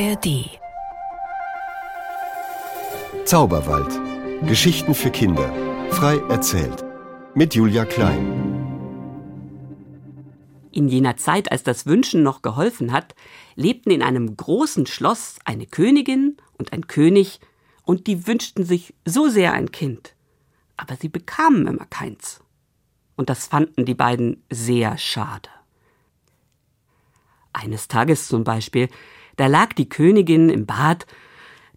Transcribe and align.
ARD 0.00 0.60
Zauberwald. 3.24 4.46
Geschichten 4.46 4.94
für 4.94 5.10
Kinder. 5.10 5.52
Frei 5.90 6.18
erzählt. 6.28 6.84
Mit 7.34 7.56
Julia 7.56 7.84
Klein. 7.84 8.46
In 10.70 10.86
jener 10.86 11.16
Zeit, 11.16 11.50
als 11.50 11.64
das 11.64 11.84
Wünschen 11.86 12.22
noch 12.22 12.42
geholfen 12.42 12.92
hat, 12.92 13.16
lebten 13.56 13.90
in 13.90 14.04
einem 14.04 14.36
großen 14.36 14.86
Schloss 14.86 15.40
eine 15.44 15.66
Königin 15.66 16.36
und 16.58 16.72
ein 16.72 16.86
König, 16.86 17.40
und 17.82 18.06
die 18.06 18.28
wünschten 18.28 18.64
sich 18.64 18.94
so 19.04 19.28
sehr 19.28 19.52
ein 19.52 19.72
Kind. 19.72 20.14
Aber 20.76 20.94
sie 20.94 21.08
bekamen 21.08 21.66
immer 21.66 21.86
keins. 21.86 22.40
Und 23.16 23.30
das 23.30 23.48
fanden 23.48 23.84
die 23.84 23.94
beiden 23.94 24.44
sehr 24.48 24.96
schade. 24.96 25.48
Eines 27.52 27.88
Tages 27.88 28.28
zum 28.28 28.44
Beispiel, 28.44 28.88
da 29.38 29.46
lag 29.46 29.72
die 29.72 29.88
Königin 29.88 30.50
im 30.50 30.66
Bad, 30.66 31.06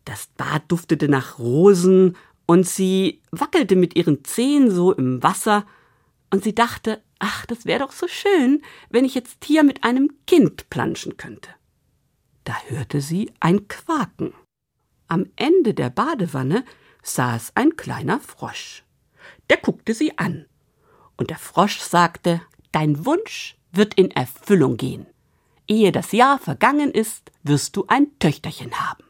das 0.03 0.27
Bad 0.35 0.63
duftete 0.67 1.07
nach 1.07 1.39
Rosen, 1.39 2.17
und 2.47 2.67
sie 2.67 3.21
wackelte 3.31 3.77
mit 3.77 3.95
ihren 3.95 4.25
Zehen 4.25 4.69
so 4.69 4.91
im 4.91 5.23
Wasser, 5.23 5.65
und 6.31 6.43
sie 6.43 6.55
dachte, 6.55 7.01
ach, 7.19 7.45
das 7.45 7.65
wäre 7.65 7.79
doch 7.79 7.91
so 7.91 8.07
schön, 8.07 8.61
wenn 8.89 9.05
ich 9.05 9.15
jetzt 9.15 9.45
hier 9.45 9.63
mit 9.63 9.83
einem 9.83 10.11
Kind 10.27 10.69
planschen 10.69 11.17
könnte. 11.17 11.49
Da 12.43 12.55
hörte 12.67 12.99
sie 12.99 13.31
ein 13.39 13.67
Quaken. 13.67 14.33
Am 15.07 15.27
Ende 15.35 15.73
der 15.73 15.89
Badewanne 15.89 16.65
saß 17.03 17.51
ein 17.55 17.75
kleiner 17.75 18.19
Frosch. 18.19 18.83
Der 19.49 19.57
guckte 19.57 19.93
sie 19.93 20.17
an. 20.17 20.45
Und 21.15 21.29
der 21.29 21.37
Frosch 21.37 21.79
sagte, 21.79 22.41
Dein 22.71 23.05
Wunsch 23.05 23.57
wird 23.71 23.93
in 23.95 24.09
Erfüllung 24.11 24.77
gehen. 24.77 25.05
Ehe 25.67 25.91
das 25.91 26.11
Jahr 26.11 26.39
vergangen 26.39 26.91
ist, 26.91 27.31
wirst 27.43 27.75
du 27.75 27.85
ein 27.87 28.07
Töchterchen 28.19 28.73
haben. 28.79 29.03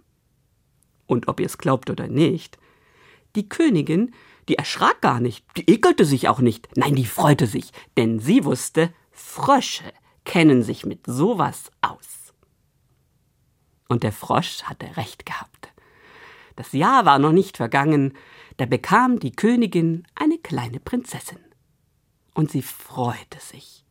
Und 1.07 1.27
ob 1.27 1.39
ihr 1.39 1.45
es 1.45 1.57
glaubt 1.57 1.89
oder 1.89 2.07
nicht, 2.07 2.57
die 3.35 3.49
Königin, 3.49 4.13
die 4.47 4.55
erschrak 4.55 5.01
gar 5.01 5.19
nicht, 5.19 5.45
die 5.57 5.67
ekelte 5.67 6.05
sich 6.05 6.27
auch 6.27 6.39
nicht, 6.39 6.69
nein, 6.75 6.95
die 6.95 7.05
freute 7.05 7.47
sich, 7.47 7.71
denn 7.97 8.19
sie 8.19 8.43
wusste, 8.45 8.93
Frösche 9.11 9.91
kennen 10.25 10.63
sich 10.63 10.85
mit 10.85 11.05
sowas 11.05 11.71
aus. 11.81 12.33
Und 13.87 14.03
der 14.03 14.11
Frosch 14.11 14.63
hatte 14.63 14.95
recht 14.97 15.25
gehabt. 15.25 15.69
Das 16.55 16.73
Jahr 16.73 17.05
war 17.05 17.19
noch 17.19 17.31
nicht 17.31 17.57
vergangen, 17.57 18.13
da 18.57 18.65
bekam 18.65 19.19
die 19.19 19.31
Königin 19.31 20.07
eine 20.15 20.37
kleine 20.37 20.79
Prinzessin. 20.79 21.39
Und 22.33 22.51
sie 22.51 22.61
freute 22.61 23.39
sich. 23.39 23.83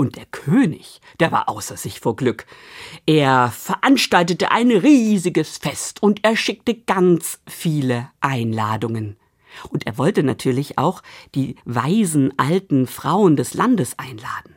Und 0.00 0.14
der 0.14 0.26
König, 0.26 1.00
der 1.18 1.32
war 1.32 1.48
außer 1.48 1.76
sich 1.76 1.98
vor 1.98 2.14
Glück. 2.14 2.46
Er 3.04 3.50
veranstaltete 3.50 4.52
ein 4.52 4.70
riesiges 4.70 5.58
Fest 5.58 6.00
und 6.04 6.20
er 6.22 6.36
schickte 6.36 6.74
ganz 6.76 7.40
viele 7.48 8.08
Einladungen. 8.20 9.16
Und 9.70 9.88
er 9.88 9.98
wollte 9.98 10.22
natürlich 10.22 10.78
auch 10.78 11.02
die 11.34 11.56
weisen 11.64 12.32
alten 12.38 12.86
Frauen 12.86 13.34
des 13.34 13.54
Landes 13.54 13.98
einladen. 13.98 14.54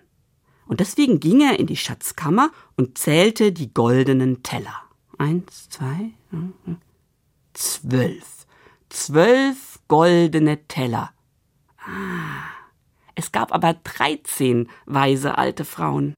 Und 0.67 0.79
deswegen 0.79 1.19
ging 1.19 1.41
er 1.41 1.59
in 1.59 1.65
die 1.65 1.75
Schatzkammer 1.75 2.51
und 2.77 2.99
zählte 2.99 3.51
die 3.51 3.73
goldenen 3.73 4.43
Teller. 4.43 4.83
Eins, 5.17 5.69
zwei, 5.69 6.11
zwölf. 7.53 8.45
Zwölf 8.89 9.79
goldene 9.87 10.67
Teller. 10.67 11.11
Ah. 11.79 12.50
Es 13.15 13.31
gab 13.31 13.53
aber 13.53 13.75
dreizehn 13.83 14.69
weise 14.85 15.37
alte 15.37 15.65
Frauen. 15.65 16.13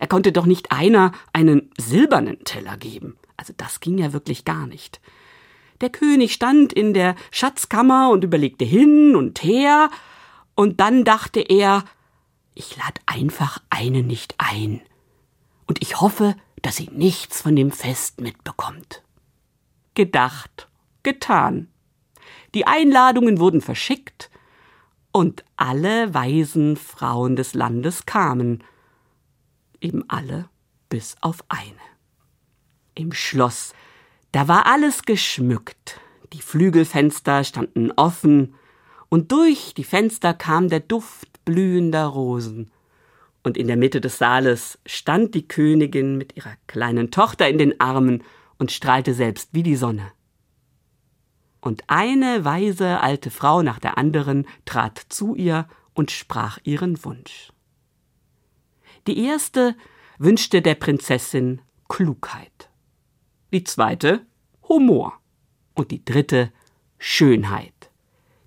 Er 0.00 0.06
konnte 0.06 0.32
doch 0.32 0.46
nicht 0.46 0.72
einer 0.72 1.12
einen 1.32 1.70
silbernen 1.78 2.44
Teller 2.44 2.76
geben. 2.76 3.16
Also 3.36 3.52
das 3.56 3.80
ging 3.80 3.98
ja 3.98 4.12
wirklich 4.12 4.44
gar 4.44 4.66
nicht. 4.66 5.00
Der 5.80 5.90
König 5.90 6.32
stand 6.32 6.72
in 6.72 6.92
der 6.92 7.14
Schatzkammer 7.30 8.10
und 8.10 8.24
überlegte 8.24 8.64
hin 8.64 9.14
und 9.14 9.42
her, 9.42 9.90
und 10.56 10.80
dann 10.80 11.04
dachte 11.04 11.38
er, 11.38 11.84
ich 12.54 12.76
lad 12.76 13.00
einfach 13.06 13.60
eine 13.70 14.02
nicht 14.02 14.34
ein. 14.38 14.80
Und 15.66 15.80
ich 15.80 16.00
hoffe, 16.00 16.34
dass 16.62 16.74
sie 16.74 16.90
nichts 16.92 17.42
von 17.42 17.54
dem 17.54 17.70
Fest 17.70 18.20
mitbekommt. 18.20 19.04
Gedacht, 19.94 20.68
getan. 21.04 21.68
Die 22.54 22.66
Einladungen 22.66 23.38
wurden 23.38 23.60
verschickt, 23.60 24.30
und 25.12 25.44
alle 25.56 26.14
weisen 26.14 26.76
Frauen 26.76 27.36
des 27.36 27.54
Landes 27.54 28.06
kamen, 28.06 28.62
eben 29.80 30.04
alle 30.08 30.48
bis 30.88 31.16
auf 31.20 31.44
eine. 31.48 31.62
Im 32.94 33.12
Schloss, 33.12 33.74
da 34.32 34.48
war 34.48 34.66
alles 34.66 35.02
geschmückt, 35.02 36.00
die 36.32 36.42
Flügelfenster 36.42 37.44
standen 37.44 37.92
offen, 37.92 38.54
und 39.10 39.32
durch 39.32 39.72
die 39.74 39.84
Fenster 39.84 40.34
kam 40.34 40.68
der 40.68 40.80
Duft 40.80 41.44
blühender 41.44 42.06
Rosen, 42.06 42.70
und 43.42 43.56
in 43.56 43.66
der 43.66 43.76
Mitte 43.76 44.00
des 44.00 44.18
Saales 44.18 44.78
stand 44.84 45.34
die 45.34 45.48
Königin 45.48 46.18
mit 46.18 46.36
ihrer 46.36 46.56
kleinen 46.66 47.10
Tochter 47.10 47.48
in 47.48 47.56
den 47.56 47.80
Armen 47.80 48.22
und 48.58 48.72
strahlte 48.72 49.14
selbst 49.14 49.50
wie 49.52 49.62
die 49.62 49.76
Sonne 49.76 50.12
und 51.60 51.84
eine 51.88 52.44
weise 52.44 53.00
alte 53.00 53.30
Frau 53.30 53.62
nach 53.62 53.78
der 53.78 53.98
anderen 53.98 54.46
trat 54.64 54.98
zu 55.08 55.34
ihr 55.34 55.68
und 55.94 56.10
sprach 56.10 56.58
ihren 56.64 57.04
Wunsch. 57.04 57.52
Die 59.06 59.24
erste 59.24 59.76
wünschte 60.18 60.62
der 60.62 60.74
Prinzessin 60.74 61.60
Klugheit, 61.88 62.70
die 63.52 63.64
zweite 63.64 64.26
Humor 64.68 65.18
und 65.74 65.90
die 65.90 66.04
dritte 66.04 66.52
Schönheit. 66.98 67.90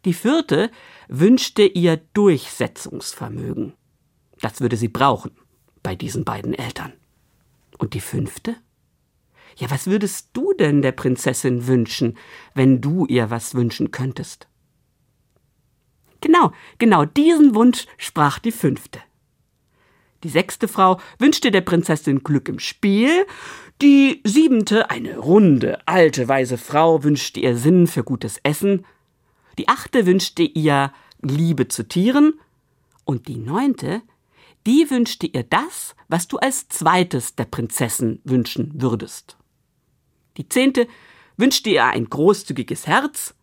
Die 0.05 0.13
vierte 0.13 0.71
wünschte 1.07 1.63
ihr 1.63 1.97
Durchsetzungsvermögen. 2.13 3.73
Das 4.39 4.61
würde 4.61 4.77
sie 4.77 4.87
brauchen 4.87 5.31
bei 5.83 5.95
diesen 5.95 6.25
beiden 6.25 6.53
Eltern. 6.53 6.93
Und 7.77 7.93
die 7.93 8.01
fünfte? 8.01 8.55
Ja, 9.57 9.69
was 9.69 9.87
würdest 9.87 10.29
du 10.33 10.53
denn 10.53 10.81
der 10.81 10.91
Prinzessin 10.91 11.67
wünschen, 11.67 12.17
wenn 12.53 12.81
du 12.81 13.05
ihr 13.05 13.29
was 13.29 13.55
wünschen 13.55 13.91
könntest? 13.91 14.47
Genau, 16.21 16.51
genau 16.77 17.05
diesen 17.05 17.55
Wunsch 17.55 17.85
sprach 17.97 18.39
die 18.39 18.51
fünfte. 18.51 18.99
Die 20.23 20.29
sechste 20.29 20.67
Frau 20.67 20.99
wünschte 21.17 21.49
der 21.49 21.61
Prinzessin 21.61 22.23
Glück 22.23 22.47
im 22.47 22.59
Spiel, 22.59 23.25
die 23.81 24.21
siebente, 24.23 24.91
eine 24.91 25.17
runde, 25.17 25.79
alte, 25.87 26.27
weise 26.27 26.59
Frau, 26.59 27.03
wünschte 27.03 27.39
ihr 27.39 27.57
Sinn 27.57 27.87
für 27.87 28.03
gutes 28.03 28.39
Essen, 28.43 28.85
die 29.57 29.67
achte 29.67 30.05
wünschte 30.05 30.43
ihr 30.43 30.93
Liebe 31.21 31.67
zu 31.67 31.87
Tieren, 31.87 32.39
und 33.03 33.27
die 33.27 33.37
neunte, 33.37 34.03
die 34.67 34.89
wünschte 34.89 35.25
ihr 35.25 35.43
das, 35.43 35.95
was 36.07 36.27
du 36.27 36.37
als 36.37 36.69
zweites 36.69 37.35
der 37.35 37.45
Prinzessin 37.45 38.21
wünschen 38.23 38.71
würdest. 38.75 39.37
Die 40.41 40.49
zehnte 40.49 40.87
wünschte 41.37 41.69
ihr 41.69 41.85
ein 41.85 42.09
großzügiges 42.09 42.87
Herz, 42.87 43.35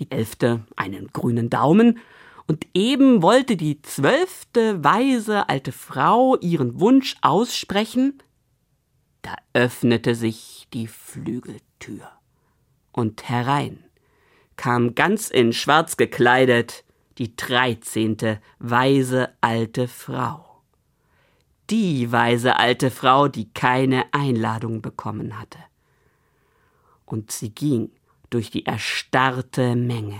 die 0.00 0.10
elfte 0.10 0.66
einen 0.74 1.06
grünen 1.12 1.50
Daumen, 1.50 2.00
und 2.48 2.66
eben 2.74 3.22
wollte 3.22 3.56
die 3.56 3.80
zwölfte 3.82 4.82
weise 4.82 5.48
alte 5.48 5.70
Frau 5.70 6.36
ihren 6.38 6.80
Wunsch 6.80 7.14
aussprechen, 7.20 8.20
da 9.22 9.36
öffnete 9.52 10.16
sich 10.16 10.66
die 10.74 10.88
Flügeltür, 10.88 12.10
und 12.90 13.28
herein 13.28 13.84
kam 14.56 14.96
ganz 14.96 15.30
in 15.30 15.52
schwarz 15.52 15.96
gekleidet 15.96 16.82
die 17.18 17.36
dreizehnte 17.36 18.40
weise 18.58 19.32
alte 19.40 19.86
Frau. 19.86 20.60
Die 21.70 22.10
weise 22.10 22.56
alte 22.56 22.90
Frau, 22.90 23.28
die 23.28 23.52
keine 23.52 24.12
Einladung 24.12 24.82
bekommen 24.82 25.38
hatte 25.38 25.58
und 27.06 27.30
sie 27.30 27.50
ging 27.50 27.90
durch 28.30 28.50
die 28.50 28.66
erstarrte 28.66 29.76
Menge 29.76 30.18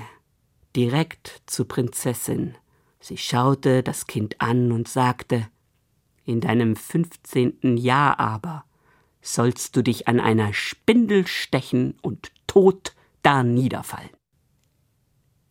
direkt 0.74 1.42
zur 1.46 1.66
Prinzessin. 1.68 2.56
Sie 3.00 3.16
schaute 3.16 3.82
das 3.82 4.06
Kind 4.06 4.40
an 4.40 4.72
und 4.72 4.88
sagte 4.88 5.48
In 6.24 6.40
deinem 6.40 6.76
fünfzehnten 6.76 7.76
Jahr 7.76 8.18
aber 8.20 8.64
sollst 9.20 9.76
du 9.76 9.82
dich 9.82 10.08
an 10.08 10.20
einer 10.20 10.52
Spindel 10.52 11.26
stechen 11.26 11.98
und 12.02 12.30
tot 12.46 12.94
da 13.22 13.42
niederfallen. 13.42 14.10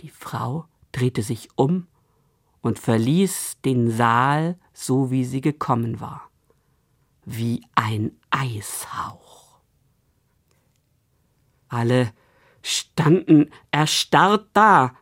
Die 0.01 0.09
Frau 0.09 0.65
drehte 0.91 1.23
sich 1.23 1.49
um 1.55 1.87
und 2.61 2.79
verließ 2.79 3.57
den 3.65 3.91
Saal 3.91 4.57
so 4.73 5.11
wie 5.11 5.25
sie 5.25 5.41
gekommen 5.41 5.99
war, 5.99 6.29
wie 7.25 7.65
ein 7.75 8.11
Eishauch. 8.29 9.24
Alle 11.67 12.13
standen 12.61 13.51
erstarrt 13.71 14.49
da, 14.53 14.95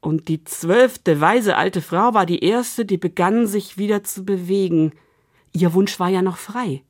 und 0.00 0.28
die 0.28 0.44
zwölfte 0.44 1.20
weise 1.20 1.56
alte 1.56 1.82
Frau 1.82 2.14
war 2.14 2.24
die 2.24 2.44
erste, 2.44 2.84
die 2.84 2.98
begann 2.98 3.46
sich 3.46 3.78
wieder 3.78 4.04
zu 4.04 4.24
bewegen. 4.24 4.92
Ihr 5.52 5.74
Wunsch 5.74 5.98
war 5.98 6.08
ja 6.08 6.22
noch 6.22 6.36
frei. 6.36 6.84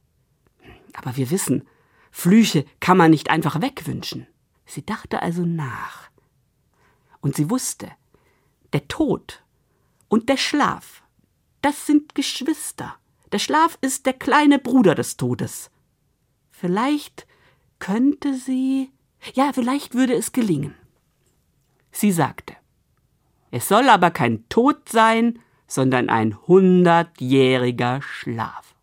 Aber 0.92 1.16
wir 1.16 1.30
wissen, 1.30 1.66
Flüche 2.10 2.64
kann 2.80 2.98
man 2.98 3.10
nicht 3.10 3.30
einfach 3.30 3.62
wegwünschen. 3.62 4.26
Sie 4.66 4.84
dachte 4.84 5.22
also 5.22 5.46
nach. 5.46 6.10
Und 7.20 7.34
sie 7.34 7.48
wusste, 7.48 7.90
der 8.72 8.86
Tod 8.88 9.42
und 10.08 10.28
der 10.28 10.36
Schlaf, 10.36 11.02
das 11.62 11.86
sind 11.86 12.14
Geschwister. 12.14 12.96
Der 13.32 13.38
Schlaf 13.38 13.78
ist 13.80 14.06
der 14.06 14.12
kleine 14.12 14.58
Bruder 14.58 14.94
des 14.94 15.16
Todes. 15.16 15.70
Vielleicht 16.50 17.26
könnte 17.78 18.34
sie, 18.34 18.90
ja, 19.34 19.52
vielleicht 19.52 19.94
würde 19.94 20.14
es 20.14 20.32
gelingen. 20.32 20.74
Sie 21.90 22.12
sagte, 22.12 22.54
es 23.50 23.68
soll 23.68 23.88
aber 23.88 24.10
kein 24.10 24.48
Tod 24.48 24.88
sein, 24.88 25.38
sondern 25.66 26.08
ein 26.08 26.36
hundertjähriger 26.46 28.02
Schlaf. 28.02 28.74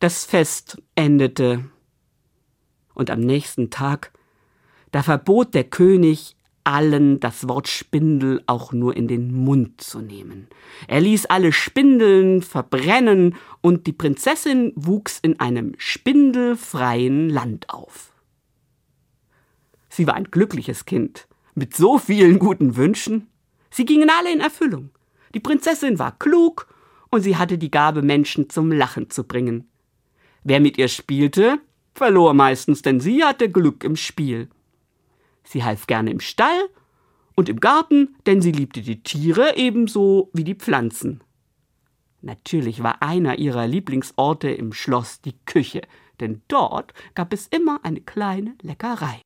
Das 0.00 0.24
Fest 0.24 0.82
endete, 0.94 1.70
und 2.94 3.10
am 3.10 3.20
nächsten 3.20 3.70
Tag, 3.70 4.12
da 4.92 5.02
verbot 5.02 5.54
der 5.54 5.64
König 5.64 6.36
allen 6.64 7.20
das 7.20 7.48
Wort 7.48 7.68
Spindel 7.68 8.42
auch 8.46 8.72
nur 8.72 8.96
in 8.96 9.06
den 9.06 9.32
Mund 9.32 9.80
zu 9.80 10.00
nehmen. 10.00 10.48
Er 10.88 11.00
ließ 11.00 11.26
alle 11.26 11.52
Spindeln 11.52 12.42
verbrennen, 12.42 13.36
und 13.60 13.86
die 13.86 13.92
Prinzessin 13.92 14.72
wuchs 14.74 15.18
in 15.20 15.40
einem 15.40 15.74
spindelfreien 15.78 17.30
Land 17.30 17.70
auf. 17.70 18.12
Sie 19.88 20.06
war 20.06 20.14
ein 20.14 20.30
glückliches 20.30 20.84
Kind, 20.84 21.28
mit 21.54 21.74
so 21.74 21.98
vielen 21.98 22.38
guten 22.38 22.76
Wünschen. 22.76 23.28
Sie 23.70 23.84
gingen 23.84 24.10
alle 24.10 24.32
in 24.32 24.40
Erfüllung. 24.40 24.90
Die 25.34 25.40
Prinzessin 25.40 25.98
war 25.98 26.18
klug, 26.18 26.66
und 27.10 27.20
sie 27.20 27.36
hatte 27.36 27.58
die 27.58 27.70
Gabe, 27.70 28.02
Menschen 28.02 28.50
zum 28.50 28.72
Lachen 28.72 29.08
zu 29.08 29.24
bringen. 29.24 29.68
Wer 30.42 30.60
mit 30.60 30.78
ihr 30.78 30.88
spielte, 30.88 31.58
verlor 31.94 32.34
meistens, 32.34 32.82
denn 32.82 33.00
sie 33.00 33.22
hatte 33.22 33.50
Glück 33.50 33.84
im 33.84 33.96
Spiel. 33.96 34.48
Sie 35.44 35.62
half 35.62 35.86
gerne 35.86 36.10
im 36.10 36.20
Stall 36.20 36.68
und 37.34 37.48
im 37.48 37.60
Garten, 37.60 38.16
denn 38.26 38.40
sie 38.40 38.52
liebte 38.52 38.82
die 38.82 39.02
Tiere 39.02 39.56
ebenso 39.56 40.30
wie 40.32 40.44
die 40.44 40.54
Pflanzen. 40.54 41.22
Natürlich 42.22 42.82
war 42.82 43.02
einer 43.02 43.38
ihrer 43.38 43.66
Lieblingsorte 43.66 44.48
im 44.50 44.72
Schloss 44.72 45.20
die 45.20 45.36
Küche, 45.44 45.82
denn 46.20 46.42
dort 46.48 46.94
gab 47.14 47.32
es 47.32 47.46
immer 47.48 47.80
eine 47.84 48.00
kleine 48.00 48.54
Leckerei. 48.62 49.20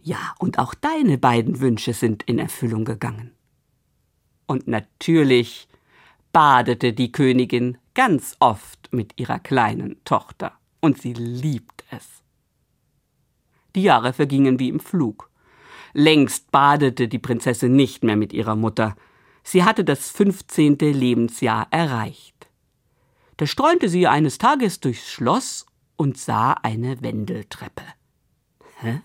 Ja, 0.00 0.34
und 0.38 0.58
auch 0.58 0.74
deine 0.74 1.18
beiden 1.18 1.60
Wünsche 1.60 1.92
sind 1.92 2.22
in 2.22 2.38
Erfüllung 2.38 2.84
gegangen. 2.84 3.32
Und 4.46 4.68
natürlich 4.68 5.68
badete 6.32 6.92
die 6.92 7.12
Königin 7.12 7.76
ganz 7.94 8.36
oft 8.38 8.92
mit 8.92 9.18
ihrer 9.18 9.38
kleinen 9.38 10.02
Tochter, 10.04 10.52
und 10.80 11.00
sie 11.00 11.12
liebt 11.12 11.84
es. 11.90 12.22
Die 13.76 13.82
Jahre 13.82 14.14
vergingen 14.14 14.58
wie 14.58 14.70
im 14.70 14.80
Flug. 14.80 15.30
Längst 15.92 16.50
badete 16.50 17.08
die 17.08 17.18
Prinzessin 17.18 17.76
nicht 17.76 18.02
mehr 18.02 18.16
mit 18.16 18.32
ihrer 18.32 18.56
Mutter. 18.56 18.96
Sie 19.42 19.64
hatte 19.64 19.84
das 19.84 20.10
fünfzehnte 20.10 20.90
Lebensjahr 20.90 21.68
erreicht. 21.70 22.48
Da 23.36 23.46
streunte 23.46 23.90
sie 23.90 24.06
eines 24.06 24.38
Tages 24.38 24.80
durchs 24.80 25.10
Schloss 25.10 25.66
und 25.96 26.16
sah 26.16 26.52
eine 26.52 27.02
Wendeltreppe. 27.02 27.82
Hä? 28.80 29.02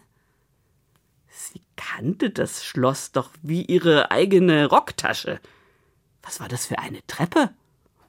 Sie 1.27 1.61
kannte 1.75 2.29
das 2.29 2.63
Schloss 2.63 3.11
doch 3.11 3.31
wie 3.41 3.63
ihre 3.63 4.09
eigene 4.09 4.67
Rocktasche. 4.67 5.41
Was 6.23 6.39
war 6.39 6.47
das 6.47 6.65
für 6.65 6.79
eine 6.79 7.05
Treppe? 7.07 7.49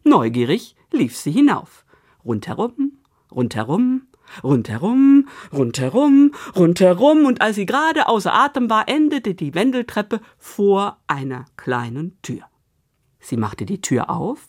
Neugierig 0.04 0.76
lief 0.92 1.16
sie 1.16 1.32
hinauf. 1.32 1.84
Rundherum, 2.24 2.92
rundherum, 3.32 4.06
Rundherum, 4.43 5.29
rundherum, 5.52 6.32
rundherum, 6.56 7.25
und 7.25 7.40
als 7.40 7.56
sie 7.56 7.67
gerade 7.67 8.08
außer 8.08 8.32
Atem 8.32 8.70
war, 8.70 8.88
endete 8.88 9.34
die 9.34 9.55
Wendeltreppe 9.55 10.20
vor 10.38 10.99
einer 11.06 11.44
kleinen 11.56 12.20
Tür. 12.23 12.43
Sie 13.20 13.37
machte 13.37 13.67
die 13.67 13.81
Tür 13.81 14.11
auf 14.11 14.49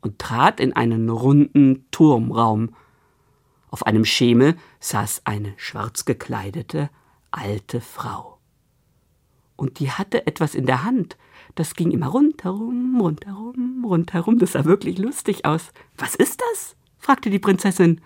und 0.00 0.18
trat 0.18 0.60
in 0.60 0.74
einen 0.74 1.08
runden 1.08 1.86
Turmraum. 1.90 2.74
Auf 3.70 3.86
einem 3.86 4.04
Schemel 4.04 4.56
saß 4.80 5.22
eine 5.24 5.54
schwarz 5.56 6.04
gekleidete 6.04 6.90
alte 7.30 7.80
Frau. 7.80 8.38
Und 9.56 9.80
die 9.80 9.90
hatte 9.90 10.26
etwas 10.26 10.54
in 10.54 10.66
der 10.66 10.84
Hand, 10.84 11.16
das 11.54 11.74
ging 11.74 11.90
immer 11.90 12.08
rundherum, 12.08 13.00
rundherum, 13.00 13.84
rundherum, 13.84 14.38
das 14.38 14.52
sah 14.52 14.66
wirklich 14.66 14.98
lustig 14.98 15.44
aus. 15.44 15.72
Was 15.96 16.14
ist 16.14 16.42
das? 16.50 16.76
fragte 16.98 17.30
die 17.30 17.38
Prinzessin. 17.38 18.00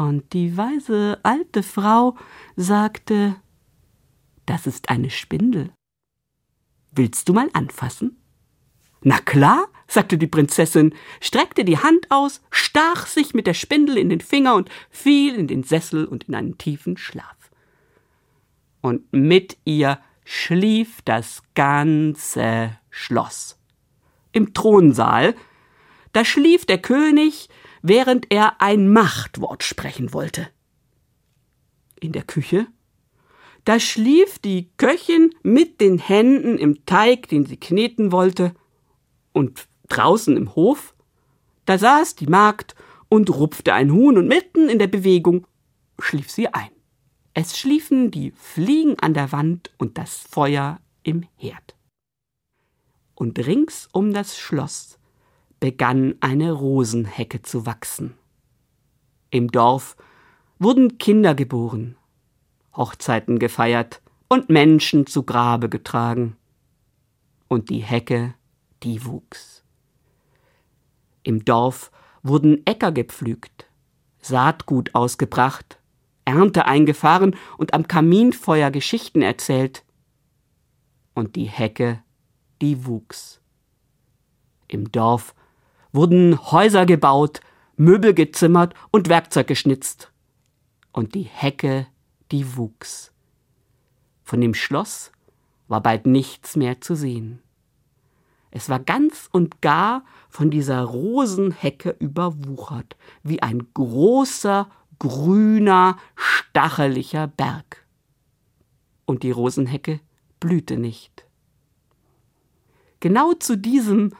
Und 0.00 0.32
die 0.32 0.56
weise 0.56 1.20
alte 1.24 1.62
Frau 1.62 2.16
sagte, 2.56 3.36
das 4.46 4.66
ist 4.66 4.88
eine 4.88 5.10
Spindel. 5.10 5.74
Willst 6.90 7.28
du 7.28 7.34
mal 7.34 7.50
anfassen? 7.52 8.16
Na 9.02 9.18
klar, 9.18 9.68
sagte 9.86 10.16
die 10.16 10.26
Prinzessin, 10.26 10.94
streckte 11.20 11.66
die 11.66 11.76
Hand 11.76 12.10
aus, 12.10 12.40
stach 12.50 13.06
sich 13.06 13.34
mit 13.34 13.46
der 13.46 13.52
Spindel 13.52 13.98
in 13.98 14.08
den 14.08 14.22
Finger 14.22 14.54
und 14.54 14.70
fiel 14.88 15.34
in 15.34 15.48
den 15.48 15.64
Sessel 15.64 16.06
und 16.06 16.24
in 16.24 16.34
einen 16.34 16.56
tiefen 16.56 16.96
Schlaf. 16.96 17.50
Und 18.80 19.12
mit 19.12 19.58
ihr 19.66 20.00
schlief 20.24 21.02
das 21.02 21.42
ganze 21.54 22.74
Schloss. 22.88 23.60
Im 24.32 24.54
Thronsaal, 24.54 25.34
da 26.14 26.24
schlief 26.24 26.64
der 26.64 26.78
König 26.78 27.50
während 27.82 28.30
er 28.30 28.60
ein 28.60 28.92
Machtwort 28.92 29.62
sprechen 29.62 30.12
wollte. 30.12 30.48
In 32.00 32.12
der 32.12 32.22
Küche, 32.22 32.66
da 33.64 33.78
schlief 33.78 34.38
die 34.38 34.70
Köchin 34.76 35.34
mit 35.42 35.80
den 35.80 35.98
Händen 35.98 36.58
im 36.58 36.86
Teig, 36.86 37.28
den 37.28 37.46
sie 37.46 37.58
kneten 37.58 38.12
wollte, 38.12 38.54
und 39.32 39.66
draußen 39.88 40.36
im 40.36 40.54
Hof, 40.54 40.94
da 41.66 41.78
saß 41.78 42.16
die 42.16 42.26
Magd 42.26 42.74
und 43.08 43.30
rupfte 43.30 43.74
ein 43.74 43.92
Huhn, 43.92 44.16
und 44.16 44.28
mitten 44.28 44.68
in 44.68 44.78
der 44.78 44.86
Bewegung 44.86 45.46
schlief 45.98 46.30
sie 46.30 46.48
ein. 46.48 46.70
Es 47.34 47.58
schliefen 47.58 48.10
die 48.10 48.32
Fliegen 48.32 48.98
an 48.98 49.14
der 49.14 49.30
Wand 49.32 49.70
und 49.78 49.98
das 49.98 50.16
Feuer 50.16 50.80
im 51.02 51.26
Herd. 51.36 51.76
Und 53.14 53.38
rings 53.38 53.88
um 53.92 54.12
das 54.12 54.38
Schloss 54.38 54.99
begann 55.60 56.14
eine 56.20 56.52
Rosenhecke 56.52 57.42
zu 57.42 57.66
wachsen. 57.66 58.14
Im 59.30 59.52
Dorf 59.52 59.96
wurden 60.58 60.98
Kinder 60.98 61.34
geboren, 61.34 61.96
Hochzeiten 62.74 63.38
gefeiert 63.38 64.02
und 64.28 64.48
Menschen 64.48 65.06
zu 65.06 65.22
Grabe 65.22 65.68
getragen. 65.68 66.36
Und 67.48 67.68
die 67.68 67.80
Hecke, 67.80 68.34
die 68.82 69.04
wuchs. 69.04 69.64
Im 71.22 71.44
Dorf 71.44 71.90
wurden 72.22 72.66
Äcker 72.66 72.92
gepflügt, 72.92 73.66
Saatgut 74.20 74.94
ausgebracht, 74.94 75.78
Ernte 76.24 76.64
eingefahren 76.64 77.36
und 77.58 77.74
am 77.74 77.88
Kaminfeuer 77.88 78.70
Geschichten 78.70 79.20
erzählt. 79.20 79.84
Und 81.14 81.36
die 81.36 81.46
Hecke, 81.46 82.02
die 82.62 82.86
wuchs. 82.86 83.40
Im 84.68 84.92
Dorf 84.92 85.34
wurden 85.92 86.38
Häuser 86.50 86.86
gebaut, 86.86 87.40
Möbel 87.76 88.14
gezimmert 88.14 88.74
und 88.90 89.08
Werkzeug 89.08 89.46
geschnitzt. 89.46 90.12
Und 90.92 91.14
die 91.14 91.22
Hecke, 91.22 91.86
die 92.30 92.56
wuchs. 92.56 93.12
Von 94.22 94.40
dem 94.40 94.54
Schloss 94.54 95.12
war 95.68 95.82
bald 95.82 96.06
nichts 96.06 96.56
mehr 96.56 96.80
zu 96.80 96.94
sehen. 96.94 97.42
Es 98.50 98.68
war 98.68 98.80
ganz 98.80 99.28
und 99.30 99.62
gar 99.62 100.04
von 100.28 100.50
dieser 100.50 100.82
Rosenhecke 100.82 101.96
überwuchert, 101.98 102.96
wie 103.22 103.40
ein 103.42 103.68
großer, 103.74 104.68
grüner, 104.98 105.96
stacheliger 106.16 107.28
Berg. 107.28 107.86
Und 109.04 109.22
die 109.22 109.30
Rosenhecke 109.30 110.00
blühte 110.40 110.76
nicht. 110.76 111.24
Genau 112.98 113.32
zu 113.34 113.56
diesem 113.56 114.12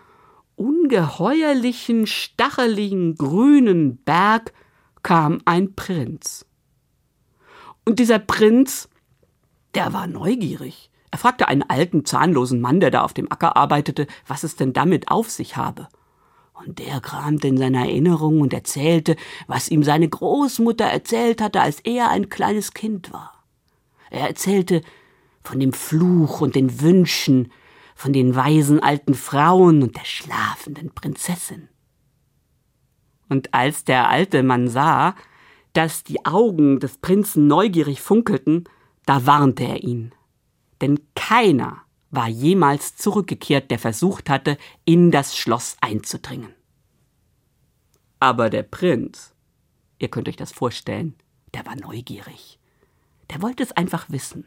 ungeheuerlichen, 0.61 2.07
stacheligen, 2.07 3.14
grünen 3.17 3.97
Berg 4.05 4.52
kam 5.02 5.40
ein 5.47 5.75
Prinz. 5.75 6.45
Und 7.87 7.99
dieser 7.99 8.19
Prinz, 8.19 8.90
der 9.75 9.95
war 9.95 10.07
neugierig. 10.07 10.90
Er 11.11 11.19
fragte 11.19 11.49
einen 11.49 11.62
alten, 11.62 12.05
zahnlosen 12.05 12.61
Mann, 12.61 12.79
der 12.79 12.90
da 12.90 13.02
auf 13.02 13.14
dem 13.14 13.33
Acker 13.33 13.57
arbeitete, 13.57 14.07
was 14.26 14.45
es 14.45 14.57
denn 14.57 14.75
damit 14.75 15.11
auf 15.11 15.31
sich 15.31 15.57
habe. 15.57 15.88
Und 16.52 16.79
der 16.79 17.00
kramte 17.00 17.49
in 17.49 17.57
seiner 17.57 17.87
Erinnerung 17.87 18.43
und 18.43 18.52
erzählte, 18.52 19.17
was 19.47 19.71
ihm 19.71 19.83
seine 19.83 20.11
Großmutter 20.11 20.85
erzählt 20.85 21.40
hatte, 21.40 21.62
als 21.62 21.81
er 21.81 22.11
ein 22.11 22.29
kleines 22.29 22.75
Kind 22.75 23.14
war. 23.14 23.33
Er 24.11 24.29
erzählte 24.29 24.83
von 25.43 25.59
dem 25.59 25.73
Fluch 25.73 26.43
und 26.43 26.55
den 26.55 26.83
Wünschen, 26.83 27.50
von 28.00 28.14
den 28.14 28.35
weisen 28.35 28.80
alten 28.83 29.12
Frauen 29.12 29.83
und 29.83 29.95
der 29.95 30.07
schlafenden 30.07 30.90
Prinzessin. 30.90 31.69
Und 33.28 33.52
als 33.52 33.85
der 33.85 34.09
alte 34.09 34.42
Mann 34.42 34.69
sah, 34.69 35.14
dass 35.75 36.02
die 36.02 36.25
Augen 36.25 36.80
des 36.80 36.97
Prinzen 36.97 37.47
neugierig 37.47 38.00
funkelten, 38.00 38.64
da 39.04 39.26
warnte 39.26 39.64
er 39.64 39.83
ihn. 39.83 40.14
Denn 40.80 40.99
keiner 41.14 41.83
war 42.11 42.26
jemals 42.26 42.97
zurückgekehrt, 42.97 43.71
der 43.71 43.78
versucht 43.78 44.30
hatte, 44.30 44.57
in 44.87 45.11
das 45.11 45.37
Schloss 45.37 45.76
einzudringen. 45.83 46.54
Aber 48.19 48.49
der 48.49 48.62
Prinz, 48.62 49.35
ihr 49.99 50.09
könnt 50.09 50.26
euch 50.26 50.37
das 50.37 50.52
vorstellen, 50.52 51.16
der 51.52 51.66
war 51.66 51.76
neugierig. 51.76 52.59
Der 53.28 53.42
wollte 53.42 53.62
es 53.62 53.73
einfach 53.73 54.09
wissen. 54.09 54.47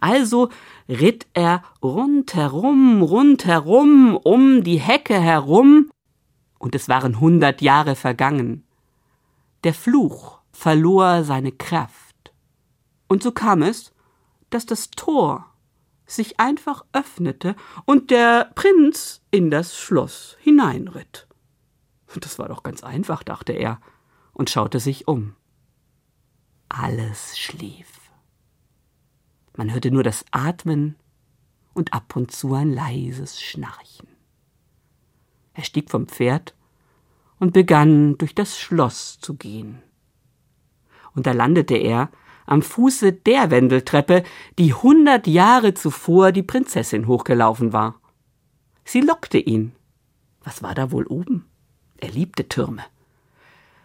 Also 0.00 0.50
ritt 0.88 1.26
er 1.34 1.62
rundherum, 1.82 3.02
rundherum, 3.02 4.16
um 4.16 4.62
die 4.62 4.80
Hecke 4.80 5.20
herum, 5.20 5.90
und 6.58 6.74
es 6.74 6.88
waren 6.88 7.20
hundert 7.20 7.62
Jahre 7.62 7.96
vergangen. 7.96 8.64
Der 9.64 9.74
Fluch 9.74 10.40
verlor 10.52 11.24
seine 11.24 11.52
Kraft. 11.52 12.32
Und 13.08 13.22
so 13.22 13.32
kam 13.32 13.62
es, 13.62 13.92
dass 14.50 14.66
das 14.66 14.90
Tor 14.90 15.46
sich 16.06 16.38
einfach 16.38 16.84
öffnete 16.92 17.56
und 17.86 18.10
der 18.10 18.50
Prinz 18.54 19.22
in 19.30 19.50
das 19.50 19.78
Schloss 19.78 20.36
hineinritt. 20.40 21.26
Das 22.20 22.38
war 22.38 22.48
doch 22.48 22.62
ganz 22.62 22.82
einfach, 22.82 23.22
dachte 23.22 23.52
er 23.52 23.80
und 24.32 24.50
schaute 24.50 24.80
sich 24.80 25.06
um. 25.06 25.36
Alles 26.68 27.38
schlief. 27.38 27.99
Man 29.60 29.74
hörte 29.74 29.90
nur 29.90 30.02
das 30.02 30.24
Atmen 30.30 30.96
und 31.74 31.92
ab 31.92 32.16
und 32.16 32.30
zu 32.30 32.54
ein 32.54 32.72
leises 32.72 33.42
Schnarchen. 33.42 34.08
Er 35.52 35.64
stieg 35.64 35.90
vom 35.90 36.06
Pferd 36.06 36.54
und 37.38 37.52
begann 37.52 38.16
durch 38.16 38.34
das 38.34 38.58
Schloss 38.58 39.18
zu 39.20 39.34
gehen. 39.34 39.82
Und 41.14 41.26
da 41.26 41.32
landete 41.32 41.74
er 41.74 42.08
am 42.46 42.62
Fuße 42.62 43.12
der 43.12 43.50
Wendeltreppe, 43.50 44.22
die 44.58 44.72
hundert 44.72 45.26
Jahre 45.26 45.74
zuvor 45.74 46.32
die 46.32 46.42
Prinzessin 46.42 47.06
hochgelaufen 47.06 47.74
war. 47.74 48.00
Sie 48.86 49.02
lockte 49.02 49.36
ihn. 49.36 49.72
Was 50.42 50.62
war 50.62 50.74
da 50.74 50.90
wohl 50.90 51.06
oben? 51.06 51.44
Er 51.98 52.12
liebte 52.12 52.48
Türme. 52.48 52.84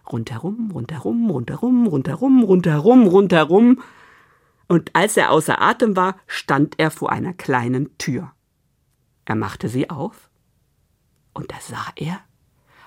Rundherum, 0.10 0.72
rundherum, 0.72 1.30
rundherum, 1.30 1.86
rundherum, 1.86 2.44
rundherum, 2.44 3.08
rundherum. 3.08 3.82
Und 4.68 4.96
als 4.96 5.18
er 5.18 5.32
außer 5.32 5.62
Atem 5.62 5.96
war, 5.96 6.18
stand 6.28 6.80
er 6.80 6.92
vor 6.92 7.12
einer 7.12 7.34
kleinen 7.34 7.98
Tür. 7.98 8.32
Er 9.26 9.36
machte 9.36 9.70
sie 9.70 9.90
auf, 9.90 10.30
und 11.34 11.52
da 11.52 11.60
sah 11.60 11.92
er 11.96 12.22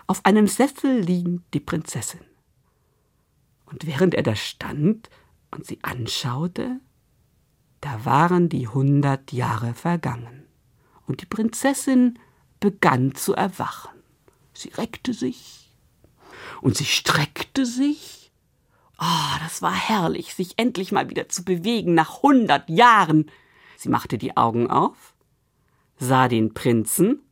auf 0.06 0.24
einem 0.24 0.48
Sessel 0.48 1.00
liegend 1.00 1.42
die 1.52 1.60
Prinzessin. 1.60 2.24
Und 3.66 3.86
während 3.86 4.14
er 4.14 4.22
da 4.22 4.34
stand, 4.34 5.10
und 5.50 5.66
sie 5.66 5.78
anschaute, 5.82 6.80
da 7.80 8.04
waren 8.04 8.48
die 8.48 8.68
hundert 8.68 9.32
Jahre 9.32 9.74
vergangen, 9.74 10.46
und 11.06 11.20
die 11.20 11.26
Prinzessin 11.26 12.18
begann 12.60 13.14
zu 13.14 13.34
erwachen. 13.34 13.90
Sie 14.52 14.70
reckte 14.70 15.14
sich 15.14 15.72
und 16.60 16.76
sie 16.76 16.84
streckte 16.84 17.64
sich. 17.66 18.17
Oh, 18.98 19.38
das 19.40 19.62
war 19.62 19.74
herrlich, 19.74 20.34
sich 20.34 20.54
endlich 20.56 20.92
mal 20.92 21.08
wieder 21.08 21.28
zu 21.28 21.44
bewegen 21.44 21.94
nach 21.94 22.22
hundert 22.22 22.68
Jahren. 22.68 23.30
Sie 23.76 23.88
machte 23.88 24.18
die 24.18 24.36
Augen 24.36 24.68
auf, 24.68 25.14
sah 25.98 26.28
den 26.28 26.52
Prinzen, 26.52 27.22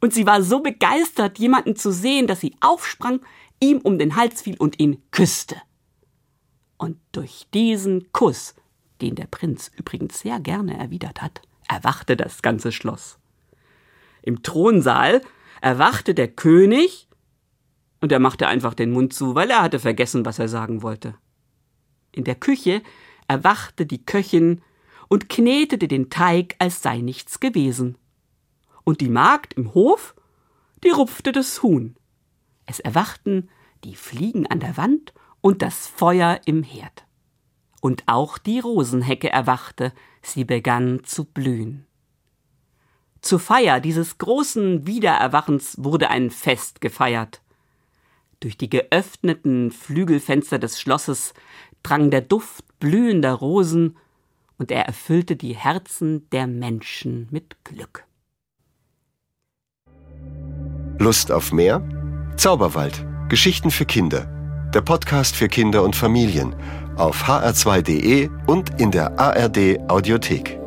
und 0.00 0.14
sie 0.14 0.26
war 0.26 0.42
so 0.42 0.60
begeistert, 0.60 1.38
jemanden 1.38 1.74
zu 1.74 1.92
sehen, 1.92 2.26
dass 2.26 2.40
sie 2.40 2.54
aufsprang, 2.60 3.20
ihm 3.60 3.78
um 3.78 3.98
den 3.98 4.16
Hals 4.16 4.42
fiel 4.42 4.56
und 4.56 4.78
ihn 4.78 5.02
küsste. 5.10 5.56
Und 6.76 6.98
durch 7.12 7.46
diesen 7.52 8.12
Kuss, 8.12 8.54
den 9.00 9.16
der 9.16 9.26
Prinz 9.26 9.70
übrigens 9.76 10.20
sehr 10.20 10.38
gerne 10.38 10.78
erwidert 10.78 11.20
hat, 11.20 11.42
erwachte 11.68 12.16
das 12.16 12.42
ganze 12.42 12.70
Schloss. 12.70 13.18
Im 14.22 14.42
Thronsaal 14.42 15.22
erwachte 15.60 16.14
der 16.14 16.28
König 16.28 17.07
und 18.00 18.12
er 18.12 18.18
machte 18.18 18.46
einfach 18.46 18.74
den 18.74 18.90
Mund 18.90 19.12
zu, 19.12 19.34
weil 19.34 19.50
er 19.50 19.62
hatte 19.62 19.78
vergessen, 19.78 20.24
was 20.24 20.38
er 20.38 20.48
sagen 20.48 20.82
wollte. 20.82 21.14
In 22.12 22.24
der 22.24 22.36
Küche 22.36 22.82
erwachte 23.26 23.86
die 23.86 24.04
Köchin 24.04 24.62
und 25.08 25.28
knetete 25.28 25.88
den 25.88 26.10
Teig, 26.10 26.56
als 26.58 26.82
sei 26.82 26.98
nichts 26.98 27.40
gewesen. 27.40 27.96
Und 28.84 29.00
die 29.00 29.08
Magd 29.08 29.54
im 29.54 29.74
Hof, 29.74 30.14
die 30.84 30.90
rupfte 30.90 31.32
das 31.32 31.62
Huhn. 31.62 31.96
Es 32.66 32.80
erwachten 32.80 33.48
die 33.84 33.94
Fliegen 33.94 34.46
an 34.46 34.60
der 34.60 34.76
Wand 34.76 35.12
und 35.40 35.62
das 35.62 35.86
Feuer 35.86 36.40
im 36.44 36.62
Herd. 36.62 37.04
Und 37.80 38.04
auch 38.06 38.38
die 38.38 38.58
Rosenhecke 38.58 39.30
erwachte, 39.30 39.92
sie 40.22 40.44
begann 40.44 41.04
zu 41.04 41.24
blühen. 41.24 41.86
Zur 43.20 43.40
Feier 43.40 43.80
dieses 43.80 44.18
großen 44.18 44.86
Wiedererwachens 44.86 45.76
wurde 45.78 46.10
ein 46.10 46.30
Fest 46.30 46.80
gefeiert. 46.80 47.42
Durch 48.40 48.56
die 48.56 48.70
geöffneten 48.70 49.70
Flügelfenster 49.70 50.58
des 50.58 50.80
Schlosses 50.80 51.34
drang 51.82 52.10
der 52.10 52.20
Duft 52.20 52.64
blühender 52.78 53.32
Rosen, 53.32 53.96
und 54.58 54.72
er 54.72 54.86
erfüllte 54.86 55.36
die 55.36 55.54
Herzen 55.54 56.28
der 56.30 56.48
Menschen 56.48 57.28
mit 57.30 57.56
Glück. 57.62 58.04
Lust 60.98 61.30
auf 61.30 61.52
mehr? 61.52 61.80
Zauberwald. 62.36 63.06
Geschichten 63.28 63.70
für 63.70 63.84
Kinder 63.84 64.38
der 64.74 64.82
Podcast 64.82 65.34
für 65.34 65.48
Kinder 65.48 65.82
und 65.82 65.96
Familien 65.96 66.54
auf 66.96 67.24
hr2.de 67.24 68.28
und 68.46 68.80
in 68.80 68.90
der 68.90 69.18
ARD 69.18 69.78
Audiothek. 69.88 70.57